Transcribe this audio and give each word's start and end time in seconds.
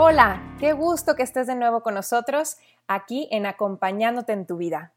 Hola, 0.00 0.40
qué 0.60 0.74
gusto 0.74 1.16
que 1.16 1.24
estés 1.24 1.48
de 1.48 1.56
nuevo 1.56 1.82
con 1.82 1.94
nosotros 1.94 2.58
aquí 2.86 3.26
en 3.32 3.46
Acompañándote 3.46 4.32
en 4.32 4.46
tu 4.46 4.56
vida. 4.56 4.92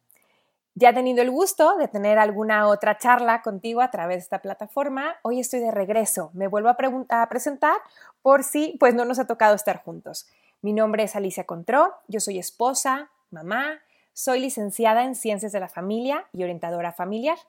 Ya 0.76 0.90
he 0.90 0.94
tenido 0.94 1.24
el 1.24 1.32
gusto 1.32 1.76
de 1.78 1.88
tener 1.88 2.20
alguna 2.20 2.68
otra 2.68 3.00
charla 3.00 3.42
contigo 3.42 3.82
a 3.82 3.90
través 3.90 4.18
de 4.18 4.22
esta 4.22 4.44
plataforma. 4.44 5.16
Hoy 5.24 5.40
estoy 5.40 5.62
de 5.62 5.72
regreso. 5.72 6.30
Me 6.36 6.48
vuelvo 6.48 6.70
a, 6.70 6.78
a 7.10 7.30
presentar 7.30 7.78
por 8.22 8.44
si 8.44 8.78
pues 8.80 8.94
no 8.94 9.04
nos 9.04 9.18
ha 9.18 9.26
tocado 9.26 9.56
estar 9.56 9.82
juntos. 9.82 10.28
Mi 10.62 10.72
nombre 10.72 11.02
es 11.02 11.16
Alicia 11.16 11.46
Contró, 11.46 11.96
yo 12.08 12.20
soy 12.20 12.38
esposa, 12.38 13.10
mamá, 13.32 13.80
soy 14.14 14.40
licenciada 14.40 15.04
en 15.04 15.16
Ciencias 15.16 15.52
de 15.52 15.62
la 15.62 15.68
Familia 15.68 16.28
y 16.32 16.44
orientadora 16.44 16.94
familiar. 16.94 17.40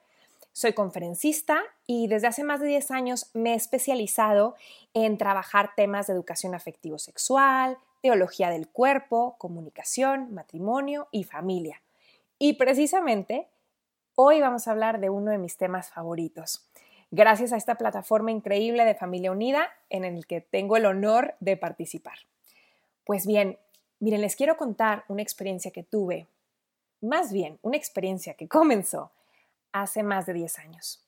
Soy 0.53 0.75
conferencista 0.75 1.63
y 1.87 2.09
desde 2.09 2.27
hace 2.27 2.45
más 2.45 2.61
de 2.61 2.67
10 2.67 2.91
años 2.91 3.31
me 3.33 3.53
he 3.53 3.55
especializado 3.55 4.55
en 4.93 5.17
trabajar 5.17 5.71
temas 5.75 6.07
de 6.07 6.13
educación 6.13 6.55
afectivo-sexual, 6.55 7.79
teología 8.03 8.51
del 8.51 8.69
cuerpo, 8.69 9.37
comunicación, 9.39 10.35
matrimonio 10.35 11.09
y 11.11 11.25
familia. 11.25 11.81
Y 12.39 12.55
precisamente 12.55 13.49
hoy 14.15 14.41
vamos 14.41 14.69
a 14.69 14.73
hablar 14.73 15.01
de 15.01 15.09
uno 15.09 15.31
de 15.31 15.39
mis 15.39 15.57
temas 15.57 15.91
favoritos. 15.91 16.69
Gracias 17.11 17.55
a 17.55 17.57
esta 17.57 17.77
plataforma 17.77 18.31
increíble 18.31 18.85
de 18.85 18.95
Familia 18.95 19.33
Unida 19.33 19.71
en 19.89 20.05
el 20.05 20.27
que 20.27 20.43
tengo 20.43 20.77
el 20.77 20.85
honor 20.85 21.35
de 21.41 21.57
participar. 21.57 22.19
Pues 23.05 23.27
bien, 23.27 23.59
miren, 24.01 24.21
les 24.21 24.37
quiero 24.37 24.59
contar 24.59 25.05
una 25.09 25.23
experiencia 25.23 25.71
que 25.71 25.83
tuve, 25.83 26.27
más 27.01 27.33
bien 27.33 27.59
una 27.63 27.79
experiencia 27.79 28.35
que 28.35 28.49
comenzó 28.49 29.13
hace 29.73 30.03
más 30.03 30.27
de 30.27 30.35
10 30.35 30.59
años. 30.59 31.05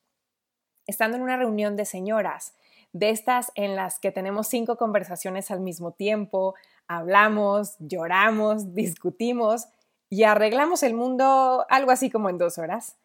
Estando 0.87 1.17
en 1.17 1.23
una 1.23 1.37
reunión 1.37 1.77
de 1.77 1.84
señoras, 1.84 2.55
de 2.93 3.11
estas 3.11 3.51
en 3.55 3.75
las 3.77 3.98
que 3.98 4.12
tenemos 4.12 4.48
cinco 4.48 4.77
conversaciones 4.77 5.51
al 5.51 5.61
mismo 5.61 5.93
tiempo, 5.93 6.55
hablamos, 6.87 7.77
lloramos, 7.79 8.75
discutimos 8.75 9.67
y 10.09 10.25
arreglamos 10.25 10.83
el 10.83 10.95
mundo 10.95 11.67
algo 11.69 11.91
así 11.91 12.11
como 12.11 12.29
en 12.29 12.39
dos 12.39 12.59
horas, 12.59 12.97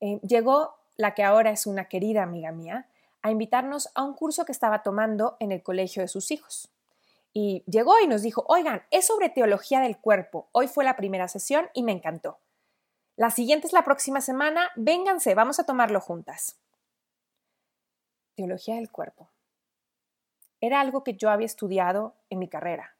eh, 0.00 0.20
llegó 0.26 0.74
la 0.96 1.14
que 1.14 1.22
ahora 1.22 1.50
es 1.50 1.66
una 1.66 1.86
querida 1.86 2.22
amiga 2.22 2.52
mía 2.52 2.88
a 3.22 3.30
invitarnos 3.30 3.90
a 3.94 4.02
un 4.02 4.14
curso 4.14 4.44
que 4.44 4.52
estaba 4.52 4.82
tomando 4.82 5.36
en 5.40 5.52
el 5.52 5.62
colegio 5.62 6.02
de 6.02 6.08
sus 6.08 6.30
hijos. 6.30 6.72
Y 7.32 7.62
llegó 7.66 8.00
y 8.00 8.08
nos 8.08 8.22
dijo, 8.22 8.44
oigan, 8.48 8.82
es 8.90 9.06
sobre 9.06 9.28
teología 9.28 9.80
del 9.80 9.98
cuerpo. 9.98 10.48
Hoy 10.52 10.66
fue 10.66 10.84
la 10.84 10.96
primera 10.96 11.28
sesión 11.28 11.68
y 11.74 11.82
me 11.82 11.92
encantó. 11.92 12.38
La 13.20 13.30
siguiente 13.30 13.66
es 13.66 13.74
la 13.74 13.84
próxima 13.84 14.22
semana. 14.22 14.70
Vénganse, 14.76 15.34
vamos 15.34 15.60
a 15.60 15.66
tomarlo 15.66 16.00
juntas. 16.00 16.56
Teología 18.34 18.76
del 18.76 18.90
cuerpo. 18.90 19.28
Era 20.58 20.80
algo 20.80 21.04
que 21.04 21.12
yo 21.12 21.28
había 21.28 21.44
estudiado 21.44 22.14
en 22.30 22.38
mi 22.38 22.48
carrera, 22.48 22.96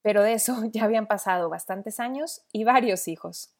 pero 0.00 0.22
de 0.22 0.34
eso 0.34 0.62
ya 0.72 0.84
habían 0.84 1.08
pasado 1.08 1.48
bastantes 1.48 1.98
años 1.98 2.42
y 2.52 2.62
varios 2.62 3.08
hijos. 3.08 3.52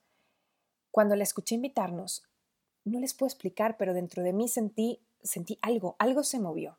Cuando 0.93 1.17
la 1.17 1.25
escuché 1.25 1.57
invitarnos, 1.57 2.29
no 2.85 3.01
les 3.01 3.13
puedo 3.13 3.27
explicar, 3.27 3.77
pero 3.77 3.93
dentro 3.93 4.23
de 4.23 4.33
mí 4.33 4.47
sentí, 4.47 5.01
sentí 5.25 5.59
algo, 5.63 5.97
algo 5.99 6.23
se 6.23 6.39
movió. 6.39 6.79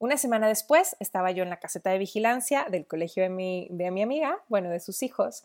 Una 0.00 0.16
semana 0.16 0.48
después 0.48 0.96
estaba 0.98 1.30
yo 1.30 1.44
en 1.44 1.50
la 1.50 1.60
caseta 1.60 1.90
de 1.90 1.98
vigilancia 1.98 2.66
del 2.68 2.84
colegio 2.84 3.22
de 3.22 3.28
mi, 3.28 3.68
de 3.70 3.92
mi 3.92 4.02
amiga, 4.02 4.42
bueno, 4.48 4.70
de 4.70 4.80
sus 4.80 5.04
hijos, 5.04 5.44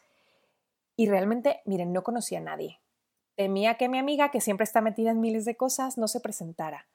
y 0.95 1.07
realmente, 1.07 1.61
miren, 1.65 1.93
no 1.93 2.03
conocía 2.03 2.39
a 2.39 2.43
nadie. 2.43 2.79
Temía 3.35 3.75
que 3.75 3.89
mi 3.89 3.97
amiga, 3.97 4.29
que 4.29 4.41
siempre 4.41 4.63
está 4.63 4.81
metida 4.81 5.11
en 5.11 5.19
miles 5.19 5.45
de 5.45 5.55
cosas, 5.55 5.97
no 5.97 6.07
se 6.07 6.19
presentara. 6.19 6.85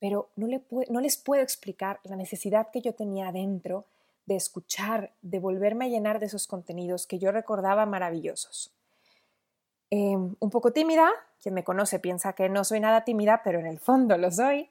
Pero 0.00 0.30
no, 0.34 0.46
le 0.46 0.62
no 0.88 1.00
les 1.00 1.16
puedo 1.16 1.42
explicar 1.42 2.00
la 2.04 2.16
necesidad 2.16 2.70
que 2.72 2.80
yo 2.80 2.94
tenía 2.94 3.28
adentro 3.28 3.84
de 4.26 4.36
escuchar, 4.36 5.12
de 5.22 5.38
volverme 5.38 5.86
a 5.86 5.88
llenar 5.88 6.18
de 6.18 6.26
esos 6.26 6.46
contenidos 6.46 7.06
que 7.06 7.18
yo 7.18 7.32
recordaba 7.32 7.86
maravillosos. 7.86 8.72
Em, 9.90 10.36
un 10.38 10.50
poco 10.50 10.72
tímida, 10.72 11.10
quien 11.42 11.54
me 11.54 11.64
conoce 11.64 11.98
piensa 11.98 12.32
que 12.32 12.48
no 12.48 12.64
soy 12.64 12.80
nada 12.80 13.04
tímida, 13.04 13.42
pero 13.44 13.58
en 13.58 13.66
el 13.66 13.78
fondo 13.78 14.16
lo 14.18 14.30
soy. 14.30 14.68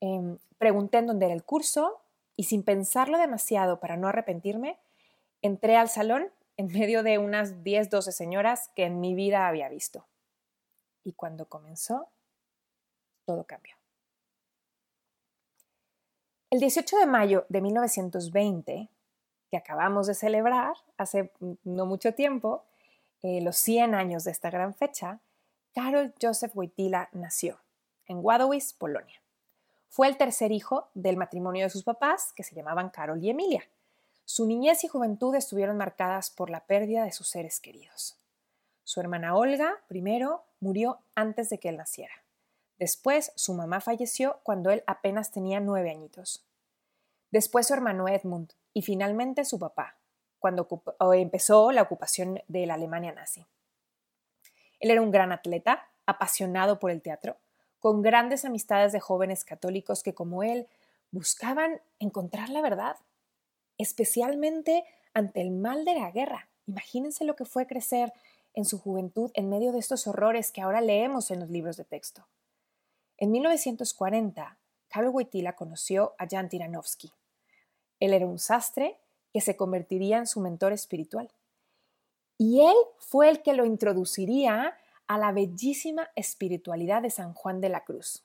Em, 0.00 0.38
pregunté 0.58 0.98
en 0.98 1.06
dónde 1.06 1.26
era 1.26 1.34
el 1.34 1.44
curso 1.44 2.00
y 2.36 2.44
sin 2.44 2.62
pensarlo 2.62 3.18
demasiado 3.18 3.80
para 3.80 3.96
no 3.96 4.08
arrepentirme, 4.08 4.76
entré 5.42 5.76
al 5.76 5.88
salón 5.88 6.28
en 6.58 6.66
medio 6.66 7.02
de 7.04 7.18
unas 7.18 7.62
10, 7.62 7.88
12 7.88 8.12
señoras 8.12 8.70
que 8.74 8.84
en 8.84 9.00
mi 9.00 9.14
vida 9.14 9.46
había 9.46 9.68
visto. 9.68 10.04
Y 11.04 11.12
cuando 11.12 11.48
comenzó, 11.48 12.08
todo 13.24 13.44
cambió. 13.44 13.76
El 16.50 16.58
18 16.58 16.98
de 16.98 17.06
mayo 17.06 17.46
de 17.48 17.60
1920, 17.60 18.88
que 19.50 19.56
acabamos 19.56 20.08
de 20.08 20.14
celebrar 20.14 20.74
hace 20.96 21.32
no 21.62 21.86
mucho 21.86 22.12
tiempo, 22.14 22.64
eh, 23.22 23.40
los 23.40 23.56
100 23.58 23.94
años 23.94 24.24
de 24.24 24.32
esta 24.32 24.50
gran 24.50 24.74
fecha, 24.74 25.20
Karol 25.74 26.12
Joseph 26.20 26.56
Wojtyla 26.56 27.08
nació 27.12 27.60
en 28.06 28.18
Wadowice, 28.20 28.74
Polonia. 28.76 29.22
Fue 29.88 30.08
el 30.08 30.16
tercer 30.16 30.50
hijo 30.50 30.88
del 30.94 31.16
matrimonio 31.16 31.64
de 31.64 31.70
sus 31.70 31.84
papás, 31.84 32.32
que 32.32 32.42
se 32.42 32.56
llamaban 32.56 32.90
Karol 32.90 33.22
y 33.22 33.30
Emilia. 33.30 33.62
Su 34.30 34.44
niñez 34.44 34.84
y 34.84 34.88
juventud 34.88 35.34
estuvieron 35.34 35.78
marcadas 35.78 36.28
por 36.28 36.50
la 36.50 36.66
pérdida 36.66 37.02
de 37.02 37.12
sus 37.12 37.28
seres 37.28 37.60
queridos. 37.60 38.18
Su 38.84 39.00
hermana 39.00 39.34
Olga, 39.34 39.82
primero, 39.88 40.44
murió 40.60 41.00
antes 41.14 41.48
de 41.48 41.58
que 41.58 41.70
él 41.70 41.78
naciera. 41.78 42.12
Después, 42.78 43.32
su 43.36 43.54
mamá 43.54 43.80
falleció 43.80 44.40
cuando 44.42 44.70
él 44.70 44.84
apenas 44.86 45.30
tenía 45.30 45.60
nueve 45.60 45.90
añitos. 45.90 46.46
Después 47.30 47.68
su 47.68 47.72
hermano 47.72 48.06
Edmund 48.06 48.52
y 48.74 48.82
finalmente 48.82 49.46
su 49.46 49.58
papá, 49.58 49.96
cuando 50.38 50.68
empezó 51.14 51.72
la 51.72 51.80
ocupación 51.80 52.42
de 52.48 52.66
la 52.66 52.74
Alemania 52.74 53.12
nazi. 53.12 53.46
Él 54.78 54.90
era 54.90 55.00
un 55.00 55.10
gran 55.10 55.32
atleta, 55.32 55.88
apasionado 56.04 56.78
por 56.78 56.90
el 56.90 57.00
teatro, 57.00 57.38
con 57.80 58.02
grandes 58.02 58.44
amistades 58.44 58.92
de 58.92 59.00
jóvenes 59.00 59.46
católicos 59.46 60.02
que, 60.02 60.12
como 60.12 60.42
él, 60.42 60.68
buscaban 61.12 61.80
encontrar 61.98 62.50
la 62.50 62.60
verdad 62.60 62.98
especialmente 63.78 64.84
ante 65.14 65.40
el 65.40 65.50
mal 65.50 65.84
de 65.84 65.94
la 65.94 66.10
guerra. 66.10 66.48
Imagínense 66.66 67.24
lo 67.24 67.36
que 67.36 67.44
fue 67.44 67.66
crecer 67.66 68.12
en 68.54 68.64
su 68.64 68.78
juventud 68.78 69.30
en 69.34 69.48
medio 69.48 69.72
de 69.72 69.78
estos 69.78 70.06
horrores 70.06 70.52
que 70.52 70.60
ahora 70.60 70.80
leemos 70.80 71.30
en 71.30 71.40
los 71.40 71.48
libros 71.48 71.76
de 71.76 71.84
texto. 71.84 72.26
En 73.16 73.30
1940, 73.30 74.58
Karol 74.88 75.10
Wojtyla 75.10 75.54
conoció 75.54 76.14
a 76.18 76.26
Jan 76.28 76.48
Tiranovsky. 76.48 77.12
Él 78.00 78.12
era 78.12 78.26
un 78.26 78.38
sastre 78.38 78.98
que 79.32 79.40
se 79.40 79.56
convertiría 79.56 80.18
en 80.18 80.26
su 80.26 80.40
mentor 80.40 80.72
espiritual. 80.72 81.30
Y 82.36 82.60
él 82.60 82.76
fue 82.98 83.28
el 83.28 83.42
que 83.42 83.54
lo 83.54 83.64
introduciría 83.64 84.76
a 85.06 85.18
la 85.18 85.32
bellísima 85.32 86.08
espiritualidad 86.14 87.02
de 87.02 87.10
San 87.10 87.34
Juan 87.34 87.60
de 87.60 87.68
la 87.68 87.84
Cruz. 87.84 88.24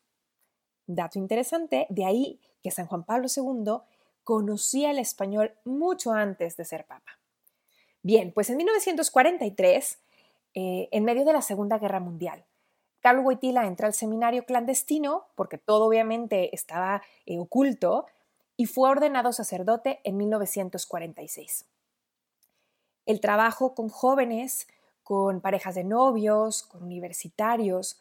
Dato 0.86 1.18
interesante, 1.18 1.88
de 1.90 2.06
ahí 2.06 2.40
que 2.62 2.72
San 2.72 2.88
Juan 2.88 3.04
Pablo 3.04 3.28
II 3.36 3.82
conocía 4.24 4.92
el 4.92 5.00
español 5.00 5.54
mucho 5.66 6.14
antes 6.14 6.58
de 6.58 6.66
ser 6.66 6.86
papa. 6.86 7.20
Bien, 8.02 8.32
pues 8.34 8.50
en 8.50 8.58
1943, 8.58 10.00
eh, 10.56 10.90
en 10.92 11.04
medio 11.04 11.26
de 11.26 11.34
la 11.34 11.42
Segunda 11.42 11.78
Guerra 11.78 12.00
Mundial, 12.00 12.46
Carlos 13.02 13.26
Wojtyla 13.26 13.66
entra 13.66 13.88
al 13.88 13.94
seminario 13.94 14.46
clandestino, 14.46 15.26
porque 15.36 15.58
todo 15.58 15.86
obviamente 15.86 16.54
estaba 16.56 17.02
eh, 17.26 17.40
oculto, 17.40 18.06
y 18.56 18.66
fue 18.66 18.90
ordenado 18.90 19.34
sacerdote 19.34 20.00
en 20.04 20.16
1946. 20.18 21.66
El 23.06 23.20
trabajo 23.20 23.74
con 23.76 23.90
jóvenes, 23.90 24.68
con 25.04 25.42
parejas 25.42 25.76
de 25.76 25.84
novios, 25.84 26.64
con 26.64 26.84
universitarios, 26.84 28.00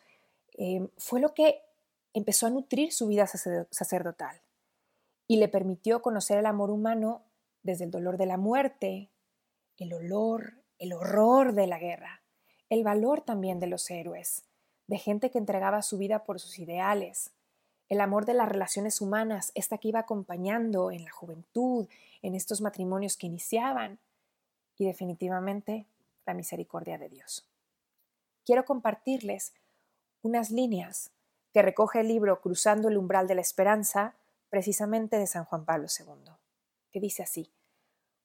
eh, 0.52 0.86
fue 0.98 1.20
lo 1.20 1.34
que 1.34 1.62
empezó 2.14 2.46
a 2.46 2.50
nutrir 2.50 2.92
su 2.92 3.08
vida 3.08 3.26
sacerdotal 3.26 4.40
y 5.32 5.36
le 5.36 5.48
permitió 5.48 6.02
conocer 6.02 6.36
el 6.36 6.44
amor 6.44 6.70
humano 6.70 7.22
desde 7.62 7.84
el 7.86 7.90
dolor 7.90 8.18
de 8.18 8.26
la 8.26 8.36
muerte, 8.36 9.08
el 9.78 9.94
olor, 9.94 10.62
el 10.78 10.92
horror 10.92 11.54
de 11.54 11.66
la 11.66 11.78
guerra, 11.78 12.20
el 12.68 12.84
valor 12.84 13.22
también 13.22 13.58
de 13.58 13.66
los 13.66 13.90
héroes, 13.90 14.44
de 14.88 14.98
gente 14.98 15.30
que 15.30 15.38
entregaba 15.38 15.80
su 15.80 15.96
vida 15.96 16.24
por 16.24 16.38
sus 16.38 16.58
ideales, 16.58 17.30
el 17.88 18.02
amor 18.02 18.26
de 18.26 18.34
las 18.34 18.46
relaciones 18.46 19.00
humanas, 19.00 19.52
esta 19.54 19.78
que 19.78 19.88
iba 19.88 20.00
acompañando 20.00 20.90
en 20.90 21.02
la 21.02 21.10
juventud, 21.12 21.88
en 22.20 22.34
estos 22.34 22.60
matrimonios 22.60 23.16
que 23.16 23.26
iniciaban, 23.26 24.00
y 24.76 24.84
definitivamente 24.84 25.86
la 26.26 26.34
misericordia 26.34 26.98
de 26.98 27.08
Dios. 27.08 27.48
quiero 28.44 28.66
compartirles 28.66 29.54
unas 30.20 30.50
líneas 30.50 31.10
que 31.54 31.62
recoge 31.62 32.00
el 32.00 32.08
libro 32.08 32.42
Cruzando 32.42 32.88
el 32.88 32.98
umbral 32.98 33.28
de 33.28 33.36
la 33.36 33.40
esperanza, 33.40 34.14
precisamente 34.52 35.18
de 35.18 35.26
San 35.26 35.46
Juan 35.46 35.64
Pablo 35.64 35.86
II, 35.98 36.30
que 36.90 37.00
dice 37.00 37.22
así, 37.22 37.50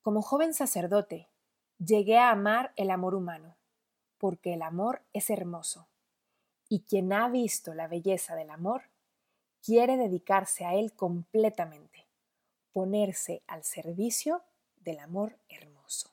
como 0.01 0.21
joven 0.21 0.53
sacerdote, 0.53 1.29
llegué 1.79 2.17
a 2.17 2.31
amar 2.31 2.73
el 2.75 2.91
amor 2.91 3.15
humano, 3.15 3.55
porque 4.17 4.55
el 4.55 4.61
amor 4.61 5.03
es 5.13 5.29
hermoso, 5.29 5.87
y 6.67 6.81
quien 6.81 7.13
ha 7.13 7.29
visto 7.29 7.73
la 7.73 7.87
belleza 7.87 8.35
del 8.35 8.49
amor, 8.49 8.89
quiere 9.63 9.95
dedicarse 9.95 10.65
a 10.65 10.73
él 10.73 10.91
completamente, 10.91 12.09
ponerse 12.73 13.41
al 13.47 13.63
servicio 13.63 14.43
del 14.75 14.99
amor 14.99 15.37
hermoso. 15.47 16.09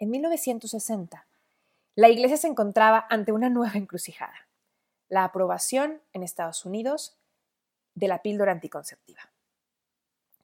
En 0.00 0.10
1960, 0.10 1.24
la 1.94 2.08
Iglesia 2.08 2.36
se 2.36 2.48
encontraba 2.48 3.06
ante 3.10 3.30
una 3.30 3.48
nueva 3.48 3.74
encrucijada, 3.78 4.48
la 5.08 5.22
aprobación 5.22 6.02
en 6.12 6.24
Estados 6.24 6.64
Unidos 6.64 7.16
de 7.98 8.08
la 8.08 8.22
píldora 8.22 8.52
anticonceptiva. 8.52 9.20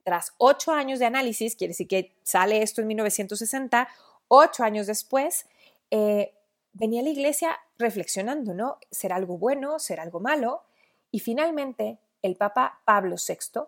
Tras 0.03 0.35
ocho 0.39 0.73
años 0.73 0.99
de 0.99 1.07
análisis, 1.07 1.57
quiere 1.57 1.71
decir 1.71 1.89
que 1.89 2.15
sale 2.23 2.63
esto 2.63 2.83
en 2.83 2.89
1960, 2.89 3.89
ocho 4.29 4.65
años 4.65 4.87
después, 4.87 5.47
eh, 5.91 6.35
venía 6.73 7.03
la 7.03 7.09
Iglesia 7.09 7.59
reflexionando, 7.79 8.53
¿no? 8.53 8.79
¿Será 8.91 9.17
algo 9.17 9.39
bueno? 9.39 9.79
¿Será 9.79 10.03
algo 10.03 10.21
malo? 10.21 10.63
Y 11.11 11.21
finalmente, 11.21 11.99
el 12.23 12.37
Papa 12.37 12.81
Pablo 12.85 13.17
VI 13.17 13.63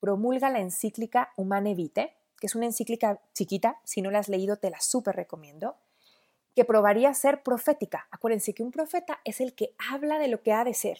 promulga 0.00 0.50
la 0.50 0.60
encíclica 0.60 1.32
Humane 1.36 1.74
Vitae, 1.74 2.14
que 2.40 2.46
es 2.46 2.54
una 2.54 2.66
encíclica 2.66 3.20
chiquita, 3.32 3.80
si 3.84 4.02
no 4.02 4.10
la 4.10 4.18
has 4.18 4.28
leído 4.28 4.56
te 4.56 4.70
la 4.70 4.80
súper 4.80 5.16
recomiendo, 5.16 5.76
que 6.54 6.64
probaría 6.64 7.14
ser 7.14 7.42
profética. 7.42 8.08
Acuérdense 8.10 8.52
que 8.52 8.62
un 8.62 8.72
profeta 8.72 9.20
es 9.24 9.40
el 9.40 9.54
que 9.54 9.74
habla 9.90 10.18
de 10.18 10.28
lo 10.28 10.42
que 10.42 10.52
ha 10.52 10.64
de 10.64 10.74
ser, 10.74 10.98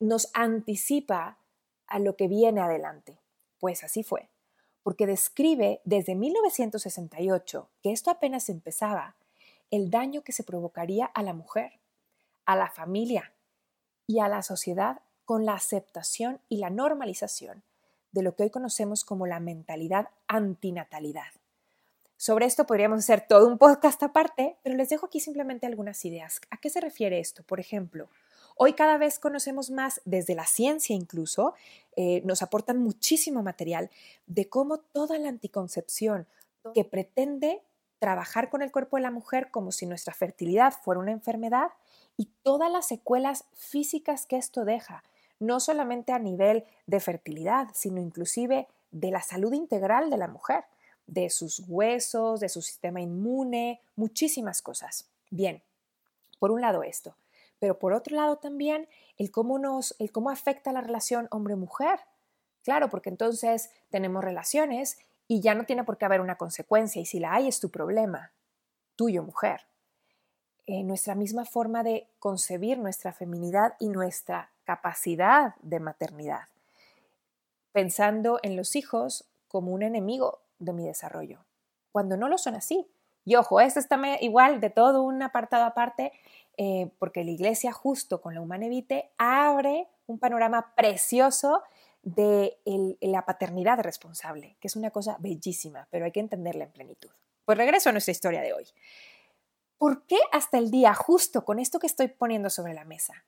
nos 0.00 0.30
anticipa 0.34 1.38
a 1.86 1.98
lo 1.98 2.16
que 2.16 2.28
viene 2.28 2.60
adelante. 2.60 3.20
Pues 3.58 3.84
así 3.84 4.02
fue, 4.02 4.28
porque 4.82 5.06
describe 5.06 5.80
desde 5.84 6.14
1968, 6.14 7.70
que 7.82 7.92
esto 7.92 8.10
apenas 8.10 8.48
empezaba, 8.48 9.16
el 9.70 9.90
daño 9.90 10.22
que 10.22 10.32
se 10.32 10.44
provocaría 10.44 11.06
a 11.06 11.22
la 11.22 11.32
mujer, 11.32 11.80
a 12.44 12.56
la 12.56 12.70
familia 12.70 13.32
y 14.06 14.20
a 14.20 14.28
la 14.28 14.42
sociedad 14.42 15.00
con 15.24 15.46
la 15.46 15.54
aceptación 15.54 16.40
y 16.48 16.58
la 16.58 16.70
normalización 16.70 17.62
de 18.12 18.22
lo 18.22 18.36
que 18.36 18.44
hoy 18.44 18.50
conocemos 18.50 19.04
como 19.04 19.26
la 19.26 19.40
mentalidad 19.40 20.08
antinatalidad. 20.28 21.32
Sobre 22.16 22.46
esto 22.46 22.64
podríamos 22.64 23.00
hacer 23.00 23.26
todo 23.26 23.48
un 23.48 23.58
podcast 23.58 24.02
aparte, 24.02 24.56
pero 24.62 24.76
les 24.76 24.88
dejo 24.88 25.06
aquí 25.06 25.18
simplemente 25.18 25.66
algunas 25.66 26.04
ideas. 26.04 26.40
¿A 26.50 26.58
qué 26.58 26.70
se 26.70 26.80
refiere 26.80 27.18
esto? 27.18 27.42
Por 27.42 27.58
ejemplo, 27.58 28.08
hoy 28.54 28.74
cada 28.74 28.98
vez 28.98 29.18
conocemos 29.18 29.70
más, 29.70 30.00
desde 30.04 30.34
la 30.34 30.46
ciencia 30.46 30.94
incluso, 30.94 31.54
eh, 31.96 32.22
nos 32.24 32.42
aportan 32.42 32.78
muchísimo 32.78 33.42
material 33.42 33.90
de 34.26 34.48
cómo 34.48 34.78
toda 34.78 35.18
la 35.18 35.28
anticoncepción 35.28 36.26
que 36.74 36.84
pretende 36.84 37.62
trabajar 37.98 38.50
con 38.50 38.62
el 38.62 38.72
cuerpo 38.72 38.96
de 38.96 39.02
la 39.02 39.10
mujer 39.10 39.50
como 39.50 39.72
si 39.72 39.86
nuestra 39.86 40.12
fertilidad 40.12 40.72
fuera 40.72 41.00
una 41.00 41.12
enfermedad 41.12 41.68
y 42.16 42.28
todas 42.42 42.70
las 42.70 42.86
secuelas 42.86 43.44
físicas 43.54 44.26
que 44.26 44.36
esto 44.36 44.64
deja, 44.64 45.02
no 45.38 45.60
solamente 45.60 46.12
a 46.12 46.18
nivel 46.18 46.64
de 46.86 47.00
fertilidad, 47.00 47.68
sino 47.74 48.00
inclusive 48.00 48.68
de 48.90 49.10
la 49.10 49.22
salud 49.22 49.52
integral 49.52 50.10
de 50.10 50.18
la 50.18 50.28
mujer 50.28 50.64
de 51.06 51.30
sus 51.30 51.60
huesos, 51.66 52.40
de 52.40 52.48
su 52.48 52.62
sistema 52.62 53.00
inmune, 53.00 53.80
muchísimas 53.96 54.62
cosas. 54.62 55.06
Bien, 55.30 55.62
por 56.38 56.50
un 56.50 56.60
lado 56.60 56.82
esto, 56.82 57.16
pero 57.58 57.78
por 57.78 57.92
otro 57.92 58.16
lado 58.16 58.36
también 58.36 58.88
el 59.16 59.30
cómo 59.30 59.58
nos, 59.58 59.94
el 59.98 60.12
cómo 60.12 60.30
afecta 60.30 60.72
la 60.72 60.80
relación 60.80 61.28
hombre-mujer. 61.30 62.00
Claro, 62.62 62.88
porque 62.88 63.10
entonces 63.10 63.70
tenemos 63.90 64.24
relaciones 64.24 64.98
y 65.28 65.40
ya 65.40 65.54
no 65.54 65.64
tiene 65.64 65.84
por 65.84 65.98
qué 65.98 66.04
haber 66.04 66.20
una 66.20 66.36
consecuencia 66.36 67.00
y 67.00 67.06
si 67.06 67.20
la 67.20 67.34
hay 67.34 67.48
es 67.48 67.60
tu 67.60 67.70
problema, 67.70 68.32
tuyo 68.96 69.22
mujer. 69.22 69.62
Eh, 70.66 70.82
nuestra 70.82 71.14
misma 71.14 71.44
forma 71.44 71.82
de 71.82 72.08
concebir 72.18 72.78
nuestra 72.78 73.12
feminidad 73.12 73.74
y 73.78 73.88
nuestra 73.88 74.50
capacidad 74.64 75.54
de 75.60 75.78
maternidad, 75.78 76.48
pensando 77.72 78.40
en 78.42 78.56
los 78.56 78.74
hijos 78.74 79.26
como 79.46 79.72
un 79.72 79.82
enemigo 79.82 80.40
de 80.58 80.72
mi 80.72 80.86
desarrollo, 80.86 81.44
cuando 81.92 82.16
no 82.16 82.28
lo 82.28 82.38
son 82.38 82.54
así. 82.54 82.86
Y 83.24 83.36
ojo, 83.36 83.60
esto 83.60 83.80
está 83.80 83.98
igual 84.20 84.60
de 84.60 84.70
todo 84.70 85.02
un 85.02 85.22
apartado 85.22 85.64
aparte, 85.64 86.12
eh, 86.56 86.90
porque 86.98 87.24
la 87.24 87.30
iglesia 87.30 87.72
justo 87.72 88.20
con 88.20 88.34
la 88.34 88.40
Humanevite 88.40 89.10
abre 89.18 89.88
un 90.06 90.18
panorama 90.18 90.74
precioso 90.76 91.62
de 92.02 92.58
la 93.00 93.24
paternidad 93.24 93.80
responsable, 93.80 94.56
que 94.60 94.68
es 94.68 94.76
una 94.76 94.90
cosa 94.90 95.16
bellísima, 95.20 95.88
pero 95.90 96.04
hay 96.04 96.12
que 96.12 96.20
entenderla 96.20 96.64
en 96.64 96.70
plenitud. 96.70 97.10
Pues 97.44 97.56
regreso 97.56 97.88
a 97.88 97.92
nuestra 97.92 98.12
historia 98.12 98.42
de 98.42 98.52
hoy. 98.52 98.66
¿Por 99.78 100.06
qué 100.06 100.18
hasta 100.32 100.58
el 100.58 100.70
día, 100.70 100.94
justo 100.94 101.44
con 101.44 101.58
esto 101.58 101.78
que 101.78 101.86
estoy 101.86 102.08
poniendo 102.08 102.50
sobre 102.50 102.74
la 102.74 102.84
mesa, 102.84 103.24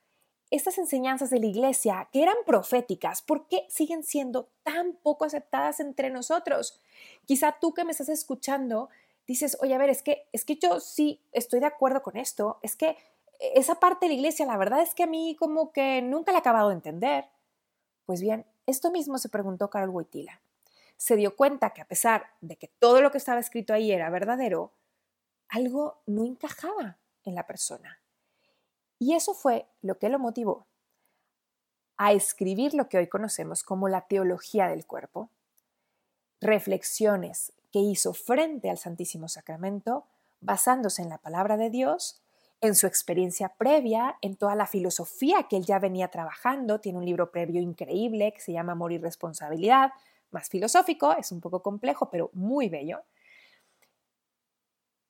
estas 0.51 0.79
enseñanzas 0.79 1.31
de 1.31 1.41
la 1.41 1.47
iglesia, 1.47 2.09
que 2.13 2.23
eran 2.23 2.37
proféticas, 2.45 3.23
¿por 3.23 3.49
qué 3.49 3.67
siguen 3.69 4.05
siendo 4.05 4.49
tan 4.63 4.93
poco 5.03 5.25
aceptadas 5.25 5.81
entre 5.81 6.11
nosotros? 6.11 6.81
Quizá 7.25 7.57
tú 7.61 7.75
que 7.75 7.85
me 7.85 7.91
estás 7.91 8.09
escuchando 8.09 8.89
dices, 9.27 9.57
oye, 9.61 9.75
a 9.75 9.79
ver, 9.79 9.91
es 9.91 10.03
que, 10.03 10.29
es 10.33 10.45
que 10.45 10.57
yo 10.57 10.81
sí 10.81 11.21
estoy 11.33 11.61
de 11.61 11.67
acuerdo 11.67 12.03
con 12.03 12.17
esto, 12.17 12.59
es 12.63 12.77
que 12.77 12.97
esa 13.39 13.81
parte 13.81 14.07
de 14.07 14.11
la 14.11 14.15
iglesia, 14.15 14.47
la 14.47 14.57
verdad 14.57 14.81
es 14.81 14.95
que 14.95 15.03
a 15.03 15.07
mí 15.07 15.37
como 15.39 15.73
que 15.73 16.03
nunca 16.03 16.33
la 16.33 16.39
he 16.39 16.41
acabado 16.41 16.69
de 16.69 16.77
entender. 16.77 17.27
Pues 18.07 18.21
bien, 18.21 18.47
esto 18.67 18.91
mismo 18.91 19.19
se 19.19 19.29
preguntó 19.29 19.69
Carol 19.69 19.91
Wojtyla. 19.91 20.41
Se 20.97 21.17
dio 21.17 21.37
cuenta 21.37 21.71
que 21.71 21.83
a 21.83 21.89
pesar 21.89 22.31
de 22.41 22.57
que 22.57 22.69
todo 22.79 23.03
lo 23.03 23.11
que 23.11 23.19
estaba 23.19 23.41
escrito 23.41 23.75
ahí 23.75 23.93
era 23.93 24.09
verdadero, 24.09 24.73
algo 25.49 26.01
no 26.07 26.25
encajaba 26.25 26.99
en 27.25 27.35
la 27.35 27.47
persona. 27.47 28.01
Y 28.99 29.15
eso 29.15 29.35
fue 29.35 29.67
lo 29.83 29.99
que 29.99 30.09
lo 30.09 30.19
motivó 30.19 30.67
a 31.99 32.13
escribir 32.13 32.75
lo 32.75 32.89
que 32.89 32.99
hoy 32.99 33.09
conocemos 33.09 33.63
como 33.63 33.89
la 33.89 34.03
teología 34.03 34.69
del 34.69 34.87
cuerpo, 34.87 35.31
reflexiones 36.41 37.53
que 37.73 37.79
hizo 37.81 38.15
frente 38.15 38.71
al 38.71 38.79
Santísimo 38.79 39.29
Sacramento, 39.29 40.05
basándose 40.41 41.03
en 41.03 41.09
la 41.09 41.19
palabra 41.19 41.57
de 41.57 41.71
Dios, 41.71 42.21
en 42.61 42.75
su 42.75 42.87
experiencia 42.87 43.51
previa, 43.51 44.17
en 44.23 44.37
toda 44.37 44.55
la 44.55 44.67
filosofía 44.67 45.45
que 45.49 45.57
él 45.57 45.67
ya 45.67 45.79
venía 45.79 46.09
trabajando. 46.09 46.81
Tiene 46.81 46.99
un 46.99 47.05
libro 47.05 47.31
previo 47.31 47.61
increíble 47.61 48.33
que 48.33 48.41
se 48.41 48.53
llama 48.53 48.73
Amor 48.73 48.93
y 48.93 48.99
Responsabilidad, 48.99 49.93
más 50.31 50.49
filosófico, 50.49 51.13
es 51.17 51.33
un 51.33 51.41
poco 51.41 51.63
complejo, 51.63 52.11
pero 52.11 52.31
muy 52.33 52.69
bello. 52.69 53.03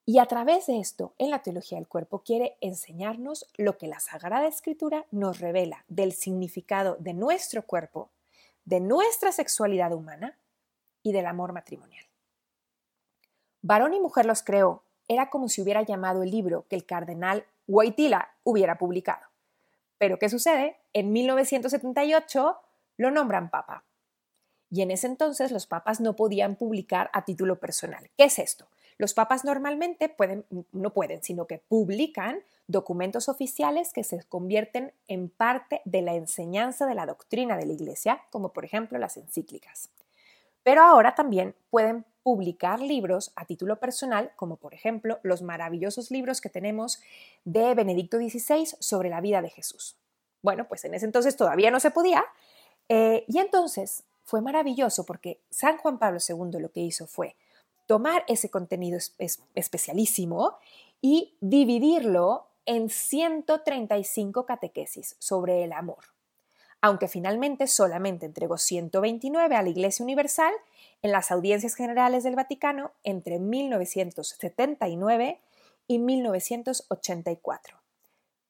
Y 0.04 0.18
a 0.18 0.26
través 0.26 0.66
de 0.66 0.78
esto, 0.78 1.14
en 1.18 1.30
la 1.30 1.42
teología 1.42 1.78
del 1.78 1.88
cuerpo, 1.88 2.20
quiere 2.20 2.56
enseñarnos 2.60 3.46
lo 3.56 3.76
que 3.76 3.88
la 3.88 3.98
Sagrada 3.98 4.46
Escritura 4.46 5.06
nos 5.10 5.40
revela 5.40 5.84
del 5.88 6.12
significado 6.12 6.96
de 7.00 7.12
nuestro 7.12 7.62
cuerpo, 7.62 8.10
de 8.64 8.80
nuestra 8.80 9.32
sexualidad 9.32 9.92
humana 9.92 10.38
y 11.06 11.12
del 11.12 11.26
amor 11.26 11.52
matrimonial. 11.52 12.04
Varón 13.62 13.94
y 13.94 14.00
mujer 14.00 14.26
los 14.26 14.42
creó 14.42 14.82
era 15.06 15.30
como 15.30 15.48
si 15.48 15.62
hubiera 15.62 15.82
llamado 15.82 16.24
el 16.24 16.32
libro 16.32 16.66
que 16.68 16.74
el 16.74 16.84
cardenal 16.84 17.46
Wojtyla 17.68 18.34
hubiera 18.42 18.76
publicado. 18.76 19.24
Pero 19.98 20.18
¿qué 20.18 20.28
sucede? 20.28 20.78
En 20.92 21.12
1978 21.12 22.58
lo 22.96 23.10
nombran 23.12 23.50
papa. 23.50 23.84
Y 24.68 24.82
en 24.82 24.90
ese 24.90 25.06
entonces 25.06 25.52
los 25.52 25.68
papas 25.68 26.00
no 26.00 26.16
podían 26.16 26.56
publicar 26.56 27.08
a 27.12 27.24
título 27.24 27.60
personal. 27.60 28.10
¿Qué 28.18 28.24
es 28.24 28.40
esto? 28.40 28.66
Los 28.98 29.14
papas 29.14 29.44
normalmente 29.44 30.08
pueden, 30.08 30.44
no 30.72 30.92
pueden, 30.92 31.22
sino 31.22 31.46
que 31.46 31.58
publican 31.58 32.40
documentos 32.66 33.28
oficiales 33.28 33.92
que 33.92 34.02
se 34.02 34.24
convierten 34.24 34.92
en 35.06 35.28
parte 35.28 35.82
de 35.84 36.02
la 36.02 36.16
enseñanza 36.16 36.84
de 36.84 36.96
la 36.96 37.06
doctrina 37.06 37.56
de 37.56 37.66
la 37.66 37.74
Iglesia, 37.74 38.22
como 38.32 38.52
por 38.52 38.64
ejemplo 38.64 38.98
las 38.98 39.16
encíclicas. 39.16 39.90
Pero 40.66 40.82
ahora 40.82 41.14
también 41.14 41.54
pueden 41.70 42.04
publicar 42.24 42.80
libros 42.80 43.30
a 43.36 43.44
título 43.44 43.78
personal, 43.78 44.32
como 44.34 44.56
por 44.56 44.74
ejemplo 44.74 45.20
los 45.22 45.40
maravillosos 45.40 46.10
libros 46.10 46.40
que 46.40 46.48
tenemos 46.48 47.00
de 47.44 47.72
Benedicto 47.76 48.16
XVI 48.16 48.66
sobre 48.80 49.08
la 49.08 49.20
vida 49.20 49.40
de 49.42 49.50
Jesús. 49.50 49.96
Bueno, 50.42 50.66
pues 50.66 50.84
en 50.84 50.94
ese 50.94 51.06
entonces 51.06 51.36
todavía 51.36 51.70
no 51.70 51.78
se 51.78 51.92
podía. 51.92 52.24
Eh, 52.88 53.24
y 53.28 53.38
entonces 53.38 54.02
fue 54.24 54.40
maravilloso 54.40 55.06
porque 55.06 55.38
San 55.50 55.76
Juan 55.76 56.00
Pablo 56.00 56.18
II 56.18 56.58
lo 56.58 56.72
que 56.72 56.80
hizo 56.80 57.06
fue 57.06 57.36
tomar 57.86 58.24
ese 58.26 58.50
contenido 58.50 58.98
especialísimo 59.54 60.58
y 61.00 61.36
dividirlo 61.40 62.48
en 62.64 62.90
135 62.90 64.44
catequesis 64.44 65.14
sobre 65.20 65.62
el 65.62 65.70
amor. 65.70 66.15
Aunque 66.86 67.08
finalmente 67.08 67.66
solamente 67.66 68.26
entregó 68.26 68.58
129 68.58 69.56
a 69.56 69.62
la 69.62 69.68
Iglesia 69.68 70.04
Universal 70.04 70.54
en 71.02 71.10
las 71.10 71.32
audiencias 71.32 71.74
generales 71.74 72.22
del 72.22 72.36
Vaticano 72.36 72.92
entre 73.02 73.40
1979 73.40 75.40
y 75.88 75.98
1984. 75.98 77.80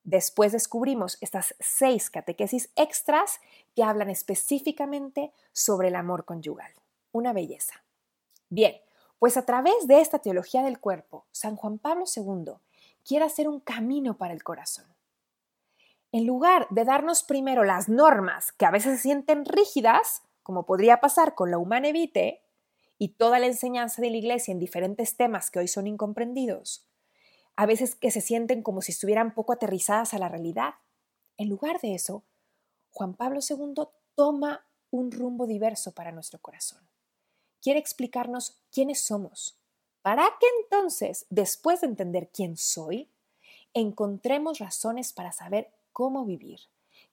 Después 0.05 0.52
descubrimos 0.52 1.16
estas 1.23 1.55
seis 1.61 2.11
catequesis 2.11 2.69
extras 2.76 3.40
que 3.75 3.83
hablan 3.83 4.11
específicamente 4.11 5.33
sobre 5.55 5.88
el 5.88 5.97
amor 5.97 6.26
conyugal. 6.26 6.73
Una 7.12 7.33
belleza. 7.33 7.85
Bien, 8.50 8.76
pues 9.19 9.38
a 9.38 9.47
través 9.47 9.87
de 9.87 10.02
esta 10.02 10.19
teología 10.19 10.62
del 10.62 10.78
cuerpo, 10.78 11.25
San 11.33 11.57
Juan 11.57 11.78
Pablo 11.78 12.05
II 12.14 12.52
quiere 13.02 13.25
hacer 13.25 13.49
un 13.49 13.61
camino 13.61 14.19
para 14.19 14.35
el 14.35 14.43
corazón. 14.43 14.96
En 16.16 16.26
lugar 16.26 16.66
de 16.70 16.87
darnos 16.87 17.23
primero 17.25 17.62
las 17.62 17.90
normas 17.90 18.50
que 18.52 18.64
a 18.64 18.70
veces 18.70 18.96
se 18.96 19.02
sienten 19.02 19.44
rígidas, 19.44 20.23
como 20.42 20.64
podría 20.64 20.99
pasar 20.99 21.35
con 21.35 21.50
la 21.50 21.58
Humana 21.58 21.92
Vitae, 21.92 22.42
y 22.96 23.08
toda 23.08 23.38
la 23.38 23.44
enseñanza 23.44 24.00
de 24.00 24.08
la 24.08 24.16
Iglesia 24.16 24.50
en 24.50 24.58
diferentes 24.58 25.18
temas 25.18 25.50
que 25.50 25.58
hoy 25.58 25.68
son 25.68 25.87
incomprendidos, 25.87 26.88
a 27.54 27.66
veces 27.66 27.96
que 27.96 28.11
se 28.11 28.23
sienten 28.23 28.62
como 28.62 28.80
si 28.80 28.92
estuvieran 28.92 29.35
poco 29.35 29.52
aterrizadas 29.52 30.14
a 30.14 30.18
la 30.18 30.30
realidad. 30.30 30.76
En 31.37 31.50
lugar 31.50 31.82
de 31.82 31.94
eso, 31.94 32.25
Juan 32.92 33.12
Pablo 33.12 33.40
II 33.46 33.75
toma 34.14 34.64
un 34.90 35.12
rumbo 35.12 35.46
diverso 35.46 35.92
para 35.92 36.12
nuestro 36.12 36.40
corazón. 36.40 36.80
Quiere 37.61 37.78
explicarnos 37.78 38.62
quiénes 38.73 39.02
somos, 39.02 39.61
para 40.00 40.25
que 40.40 40.46
entonces, 40.62 41.26
después 41.28 41.82
de 41.82 41.88
entender 41.88 42.30
quién 42.32 42.56
soy, 42.56 43.11
encontremos 43.75 44.61
razones 44.61 45.12
para 45.12 45.32
saber 45.32 45.75
cómo 45.97 46.26
vivir. 46.26 46.61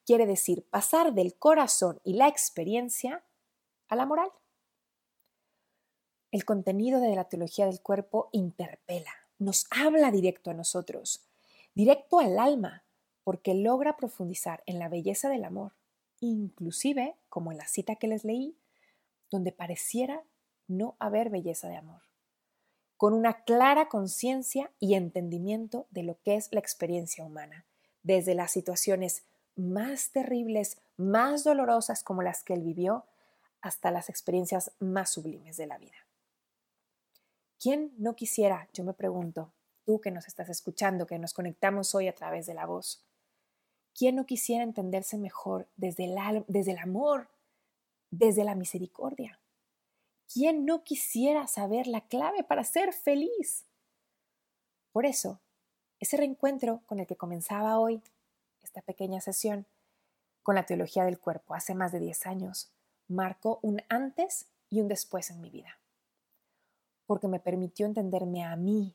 Quiere 0.06 0.26
decir 0.26 0.68
pasar 0.70 1.14
del 1.14 1.36
corazón 1.36 2.02
y 2.04 2.16
la 2.16 2.28
experiencia 2.28 3.24
a 3.88 3.96
la 3.96 4.06
moral. 4.06 4.30
El 6.32 6.44
contenido 6.44 7.00
de 7.00 7.16
la 7.16 7.30
teología 7.30 7.66
del 7.66 7.82
cuerpo 7.82 8.28
interpela, 8.34 9.14
nos 9.40 9.68
habla 9.70 10.12
directo 10.12 10.52
a 10.52 10.54
nosotros, 10.54 11.26
directo 11.74 12.20
al 12.20 12.38
alma, 12.38 12.84
porque 13.24 13.54
logra 13.54 13.96
profundizar 13.96 14.64
en 14.66 14.80
la 14.80 14.90
belleza 14.90 15.30
del 15.30 15.46
amor, 15.46 15.72
inclusive, 16.20 17.16
como 17.30 17.54
en 17.54 17.60
la 17.60 17.68
cita 17.70 17.96
que 17.96 18.10
les 18.10 18.26
leí, 18.26 18.58
donde 19.32 19.54
pareciera 19.54 20.26
no 20.68 20.98
haber 21.00 21.30
belleza 21.30 21.70
de 21.70 21.78
amor, 21.78 22.02
con 22.98 23.14
una 23.14 23.46
clara 23.46 23.88
conciencia 23.88 24.74
y 24.78 24.96
entendimiento 24.96 25.88
de 25.90 26.04
lo 26.04 26.22
que 26.22 26.36
es 26.36 26.50
la 26.52 26.60
experiencia 26.60 27.24
humana, 27.24 27.66
desde 28.04 28.36
las 28.36 28.52
situaciones 28.52 29.24
más 29.56 30.12
terribles, 30.12 30.82
más 30.98 31.44
dolorosas 31.44 32.04
como 32.04 32.22
las 32.22 32.44
que 32.44 32.54
él 32.54 32.62
vivió, 32.62 33.06
hasta 33.62 33.92
las 33.92 34.10
experiencias 34.10 34.72
más 34.80 35.12
sublimes 35.12 35.58
de 35.58 35.68
la 35.68 35.78
vida. 35.78 35.96
¿Quién 37.60 37.94
no 37.98 38.16
quisiera, 38.16 38.68
yo 38.74 38.84
me 38.84 38.94
pregunto, 38.94 39.54
tú 39.86 40.02
que 40.02 40.12
nos 40.12 40.28
estás 40.28 40.50
escuchando, 40.50 41.08
que 41.08 41.18
nos 41.18 41.34
conectamos 41.34 41.96
hoy 41.96 42.08
a 42.10 42.16
través 42.16 42.46
de 42.46 42.54
la 42.54 42.66
voz, 42.66 43.06
¿quién 43.98 44.16
no 44.16 44.26
quisiera 44.26 44.64
entenderse 44.64 45.18
mejor 45.18 45.70
desde 45.78 46.06
el, 46.06 46.44
desde 46.48 46.72
el 46.72 46.78
amor, 46.80 47.30
desde 48.12 48.44
la 48.44 48.56
misericordia? 48.56 49.40
¿Quién 50.32 50.66
no 50.66 50.84
quisiera 50.84 51.48
saber 51.48 51.88
la 51.88 52.02
clave 52.02 52.44
para 52.44 52.64
ser 52.64 52.92
feliz? 52.92 53.66
Por 54.92 55.06
eso, 55.06 55.40
ese 56.04 56.18
reencuentro 56.18 56.82
con 56.86 57.00
el 57.00 57.08
que 57.08 57.16
comenzaba 57.16 57.80
hoy 57.80 58.02
esta 58.62 58.82
pequeña 58.82 59.22
sesión 59.22 59.66
con 60.44 60.56
la 60.56 60.66
teología 60.66 61.06
del 61.06 61.18
cuerpo 61.18 61.56
hace 61.56 61.76
más 61.76 61.94
de 61.94 62.00
10 62.00 62.26
años, 62.26 62.70
marcó 63.08 63.60
un 63.62 63.82
antes 63.88 64.48
y 64.70 64.82
un 64.82 64.90
después 64.90 65.30
en 65.30 65.40
mi 65.40 65.50
vida. 65.50 65.80
Porque 67.06 67.30
me 67.30 67.40
permitió 67.40 67.86
entenderme 67.86 68.44
a 68.44 68.58
mí, 68.58 68.94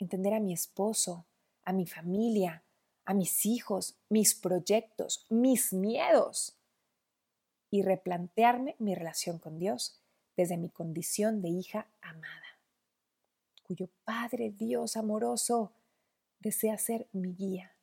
entender 0.00 0.34
a 0.34 0.40
mi 0.40 0.52
esposo, 0.52 1.24
a 1.64 1.72
mi 1.72 1.86
familia, 1.86 2.64
a 3.04 3.14
mis 3.14 3.46
hijos, 3.46 3.94
mis 4.08 4.34
proyectos, 4.34 5.26
mis 5.28 5.72
miedos 5.72 6.56
y 7.70 7.82
replantearme 7.82 8.74
mi 8.80 8.96
relación 8.96 9.38
con 9.38 9.60
Dios 9.60 10.00
desde 10.36 10.56
mi 10.56 10.70
condición 10.70 11.40
de 11.40 11.50
hija 11.50 11.86
amada, 12.00 12.58
cuyo 13.62 13.88
Padre 14.04 14.50
Dios 14.50 14.96
amoroso 14.96 15.70
desea 16.40 16.78
ser 16.78 17.08
mi 17.12 17.34
guía, 17.34 17.74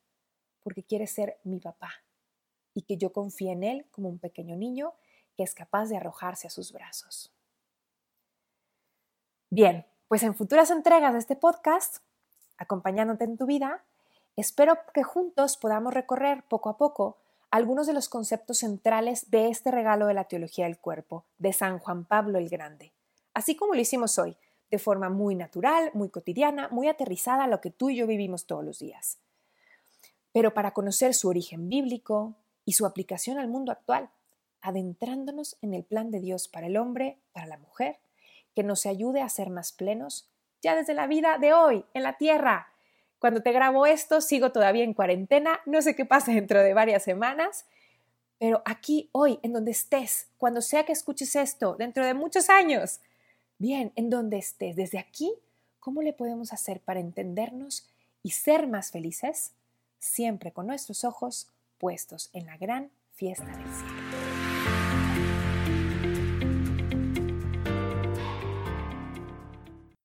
porque 0.62 0.82
quiere 0.82 1.06
ser 1.06 1.38
mi 1.44 1.60
papá 1.60 1.90
y 2.74 2.82
que 2.82 2.96
yo 2.96 3.12
confíe 3.12 3.52
en 3.52 3.64
Él 3.64 3.86
como 3.90 4.08
un 4.08 4.18
pequeño 4.18 4.56
niño 4.56 4.94
que 5.36 5.42
es 5.42 5.54
capaz 5.54 5.86
de 5.86 5.96
arrojarse 5.96 6.46
a 6.46 6.50
sus 6.50 6.72
brazos. 6.72 7.32
Bien, 9.50 9.86
pues 10.08 10.22
en 10.22 10.34
futuras 10.34 10.70
entregas 10.70 11.12
de 11.12 11.18
este 11.18 11.36
podcast, 11.36 11.98
acompañándote 12.58 13.24
en 13.24 13.36
tu 13.36 13.46
vida, 13.46 13.84
espero 14.36 14.78
que 14.92 15.02
juntos 15.02 15.56
podamos 15.56 15.94
recorrer 15.94 16.42
poco 16.48 16.68
a 16.68 16.76
poco 16.76 17.18
algunos 17.50 17.86
de 17.86 17.92
los 17.92 18.08
conceptos 18.08 18.58
centrales 18.58 19.30
de 19.30 19.48
este 19.48 19.70
regalo 19.70 20.06
de 20.06 20.14
la 20.14 20.24
teología 20.24 20.66
del 20.66 20.78
cuerpo 20.78 21.24
de 21.38 21.52
San 21.52 21.78
Juan 21.78 22.04
Pablo 22.04 22.38
el 22.38 22.48
Grande, 22.48 22.92
así 23.34 23.56
como 23.56 23.74
lo 23.74 23.80
hicimos 23.80 24.18
hoy, 24.18 24.36
de 24.70 24.78
forma 24.78 25.08
muy 25.08 25.34
natural, 25.34 25.90
muy 25.94 26.08
cotidiana, 26.08 26.68
muy 26.68 26.88
aterrizada 26.88 27.46
lo 27.46 27.60
que 27.60 27.70
tú 27.70 27.90
y 27.90 27.96
yo 27.96 28.06
vivimos 28.06 28.46
todos 28.46 28.64
los 28.64 28.78
días. 28.78 29.18
Pero 30.32 30.54
para 30.54 30.72
conocer 30.72 31.14
su 31.14 31.28
origen 31.28 31.68
bíblico 31.68 32.34
y 32.64 32.72
su 32.72 32.84
aplicación 32.84 33.38
al 33.38 33.48
mundo 33.48 33.72
actual, 33.72 34.10
adentrándonos 34.60 35.56
en 35.62 35.74
el 35.74 35.84
plan 35.84 36.10
de 36.10 36.20
Dios 36.20 36.48
para 36.48 36.66
el 36.66 36.76
hombre, 36.76 37.18
para 37.32 37.46
la 37.46 37.58
mujer 37.58 37.98
que 38.54 38.62
nos 38.62 38.86
ayude 38.86 39.20
a 39.20 39.28
ser 39.28 39.50
más 39.50 39.72
plenos, 39.72 40.28
ya 40.62 40.74
desde 40.74 40.94
la 40.94 41.06
vida 41.06 41.38
de 41.38 41.52
hoy, 41.52 41.84
en 41.94 42.02
la 42.02 42.16
tierra. 42.16 42.72
Cuando 43.18 43.42
te 43.42 43.52
grabo 43.52 43.86
esto, 43.86 44.20
sigo 44.20 44.50
todavía 44.50 44.82
en 44.82 44.94
cuarentena, 44.94 45.60
no 45.66 45.82
sé 45.82 45.94
qué 45.94 46.04
pasa 46.06 46.32
dentro 46.32 46.62
de 46.62 46.74
varias 46.74 47.04
semanas, 47.04 47.66
pero 48.38 48.62
aquí, 48.64 49.08
hoy, 49.12 49.38
en 49.42 49.52
donde 49.52 49.70
estés, 49.70 50.28
cuando 50.36 50.60
sea 50.60 50.84
que 50.84 50.92
escuches 50.92 51.36
esto, 51.36 51.76
dentro 51.76 52.04
de 52.04 52.14
muchos 52.14 52.50
años, 52.50 53.00
bien, 53.58 53.92
en 53.96 54.10
donde 54.10 54.38
estés, 54.38 54.76
desde 54.76 54.98
aquí, 54.98 55.32
¿cómo 55.80 56.02
le 56.02 56.12
podemos 56.12 56.52
hacer 56.52 56.80
para 56.80 57.00
entendernos 57.00 57.88
y 58.22 58.30
ser 58.30 58.66
más 58.66 58.90
felices? 58.90 59.52
Siempre 59.98 60.52
con 60.52 60.66
nuestros 60.66 61.04
ojos 61.04 61.48
puestos 61.78 62.30
en 62.32 62.46
la 62.46 62.56
gran 62.56 62.90
fiesta 63.12 63.46
del 63.46 63.74
cielo. 63.74 64.05